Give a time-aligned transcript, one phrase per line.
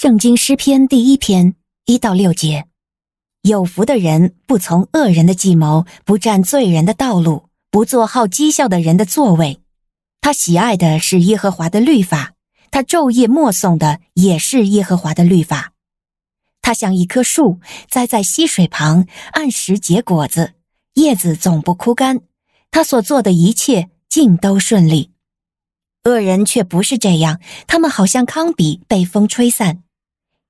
[0.00, 2.66] 圣经诗篇第一篇一到六节：
[3.42, 9.58] 有福的人不从恶人的计谋，不占罪人的道路，不坐好讥笑的人的座位。
[10.20, 12.34] 他喜爱的是耶和华的律法，
[12.70, 15.72] 他昼夜默诵的也是耶和华的律法。
[16.62, 17.58] 他像一棵树
[17.88, 20.52] 栽在溪水旁，按时结果子，
[20.94, 22.20] 叶子总不枯干。
[22.70, 25.10] 他所做的一切尽都顺利。
[26.04, 29.82] 恶人却不是这样，他们好像糠秕被风吹散。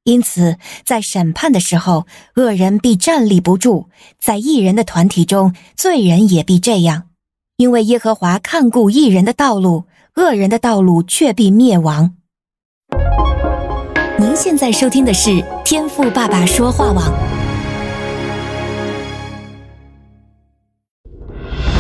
[0.09, 0.57] 因此，
[0.87, 2.07] 在审判的时候，
[2.37, 3.89] 恶人必站立不住；
[4.19, 7.09] 在异人的团体中，罪人也必这样。
[7.59, 12.15] 因为耶和华看顾异人的道路，恶人的道路却必灭亡。
[14.19, 17.13] 您现在收听的是天赋爸爸说话网。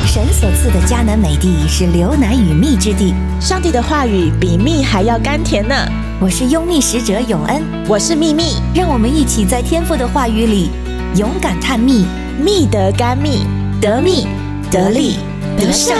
[0.06, 5.74] 神所赐的迦南美地是流奶与蜜之地，上帝的话语比蜜还要甘甜呢。
[6.20, 10.68] 我是拥密使者永恩，我是秘密，让我们一起在天父的话语里
[11.16, 12.06] 勇敢探秘，
[12.44, 13.46] 密得甘蜜，
[13.80, 14.26] 得蜜
[14.68, 15.14] 得利
[15.56, 15.96] 得胜。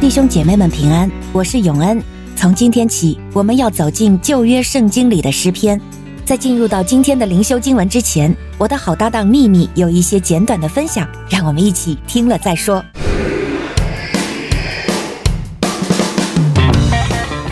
[0.00, 2.02] 弟兄姐妹们平安，我是永恩。
[2.34, 5.80] 从今天起，我们要走进旧约圣经里的诗篇。
[6.26, 12.84] 在进入到今天的灵修经文之前，我的好搭档秘密有一些简短的分享，让我们一起听了再说。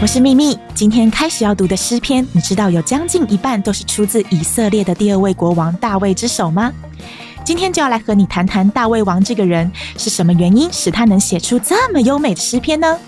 [0.02, 6.72] 我是秘密，今天开始要读的诗篇，你知道有将近一半都是出自以色列的第二位国王大卫之手吗？
[7.44, 12.98] 今天就要来和你谈谈大卫王这个人，是什么原因使他能写出这么优美的诗篇呢？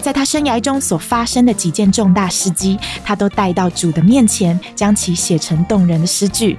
[0.00, 6.58] 在他生涯中所发生的几件重大事迹，他都带到主的面前，将其写成动人的诗句。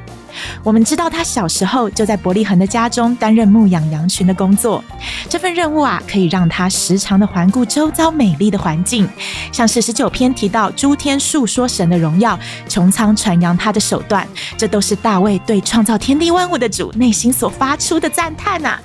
[0.64, 4.84] 我们知道他小时候就在伯利恒的家中担任牧养羊群的工作，
[5.28, 9.10] 这份任务啊，可以让他时常的环顾周遭美丽的环境，
[9.52, 18.80] 像是十九篇提到诸天述说神的荣耀，穹苍传扬他的手段，这都是大卫对创造天地万物的主内心所发出的赞叹呐。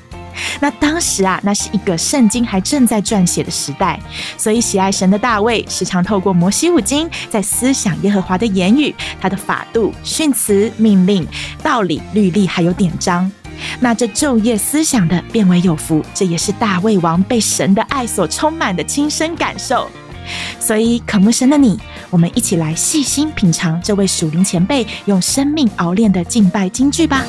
[0.60, 3.98] 那当时啊，那是一个圣经还正在撰写的时代，
[4.36, 11.26] 所以喜爱神的大卫时常透过摩西五经，在思想耶和华的言语、他的法度、训词、命令、
[11.62, 13.30] 道理、律例，还有典章。
[13.80, 16.04] 那这昼夜思想的，变为有福。
[16.12, 19.88] 这也是大卫王被神的爱所充满的亲身感受。
[20.58, 21.78] 所以渴慕神的你，
[22.10, 27.22] 我们一起来细心品尝这位属灵前辈用生命熬炼的敬拜金句吧。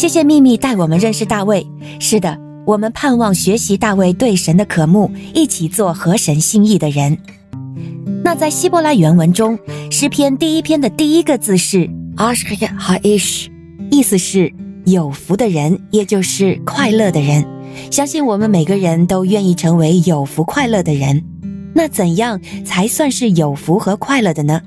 [0.00, 1.66] 谢谢秘密带我们认识大卫。
[1.98, 7.18] 是的，我们盼望学习大卫对神的渴慕，一起做合神心意的人。
[8.24, 9.58] 那在希伯来原文中，
[9.90, 13.48] 诗篇第一篇的第一个字是 Ashkeh Haish，
[13.90, 14.50] 意思是
[14.86, 17.44] 有福的人，也就是快乐的人。
[17.90, 21.22] 相信我们每个人都愿意成为有福快乐的人。
[21.74, 24.62] 那怎样才算是有福和快乐的呢？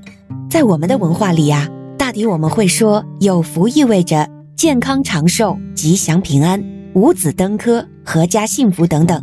[0.48, 1.68] 在我们的文化里呀，
[1.98, 4.30] 大抵我们会说，有福意味着。
[4.64, 6.64] 健康长寿、吉祥平安、
[6.94, 9.22] 五子登科、阖家幸福等等。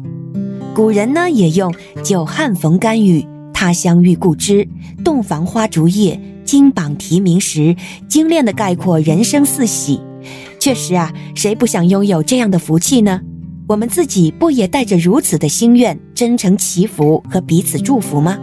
[0.75, 1.75] 古人呢也用
[2.05, 4.69] “久旱逢甘雨，他乡遇故知，
[5.03, 7.75] 洞房花烛夜，金榜题名时”
[8.07, 9.99] 精炼的概括人生四喜。
[10.59, 13.23] 确实啊，谁不想拥有这样的福气呢？
[13.67, 18.39] 我们自己不也带着如此的心愿，真诚祈福和彼此祝福吗？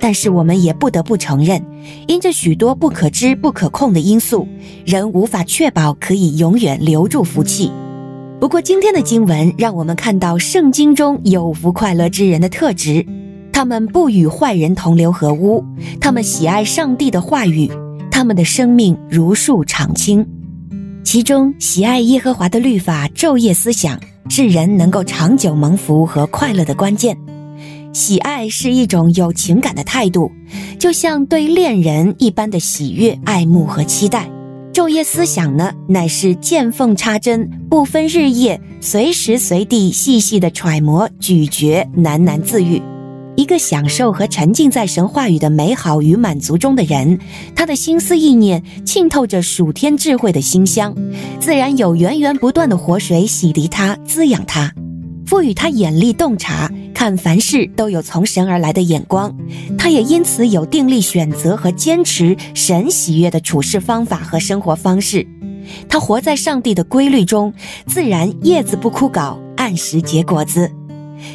[0.00, 1.64] 但是我们也不得不承认，
[2.06, 4.46] 因着许多不可知、不可控的因素，
[4.84, 7.70] 人无法确保可以永远留住福气。
[8.40, 13.06] 不过今天的经文让我们看到圣经中有福快乐之人的特质：
[13.52, 15.64] 他们不与坏人同流合污，
[16.00, 17.70] 他们喜爱上帝的话语，
[18.10, 20.26] 他们的生命如树常青。
[21.04, 23.98] 其中喜爱耶和华的律法，昼夜思想，
[24.28, 27.16] 是人能够长久蒙福和快乐的关键。
[27.94, 30.30] 喜爱是一种有情感的态度，
[30.80, 34.28] 就像对恋人一般的喜悦、爱慕和期待。
[34.72, 42.82] 昼夜思想呢，乃是见缝插针，不分日夜，随时随地细细的揣摩、咀嚼、喃喃自语。
[43.36, 47.20] 一个享受和沉浸在神话语的美好与满足中的人，
[47.54, 50.92] 他的心思意念浸透着属天智慧的馨香，
[51.38, 54.72] 自然有源源不断的活水洗涤他、滋养他，
[55.34, 56.70] 赋予他眼力洞察。
[56.94, 59.36] 看凡事都有从神而来的眼光，
[59.76, 65.26] 他也因此有定力选择和坚持神喜悦的处事方法和生活方式。
[65.88, 67.52] 他活在上帝的规律中，
[67.84, 70.70] 自然叶子不枯槁，按时结果子。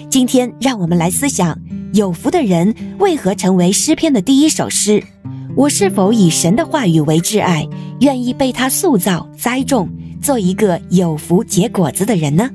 [0.10, 1.60] 今天，让我们来思想：
[1.92, 5.04] 有福的人为何成为诗篇的第一首诗？
[5.57, 7.68] 我是否以神的话语为挚爱，
[8.00, 9.90] 愿意被他塑造、栽种，
[10.22, 12.50] 做一个有福结果子的人呢？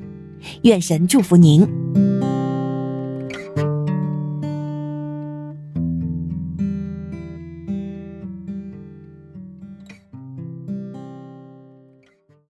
[0.62, 2.13] 愿神祝福您。